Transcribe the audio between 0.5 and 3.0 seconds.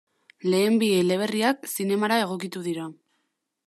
Lehen bi eleberriak zinemara egokitu dira.